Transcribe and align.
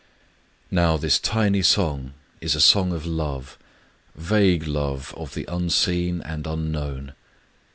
Now 0.71 0.97
this 0.97 1.19
tiny 1.19 1.61
song 1.61 2.13
is 2.39 2.55
a 2.55 2.59
song 2.59 2.91
of 2.91 3.05
love,— 3.05 3.59
vague 4.15 4.65
love 4.67 5.13
of 5.15 5.35
the 5.35 5.45
unseen 5.47 6.21
and 6.23 6.47
unknown. 6.47 7.13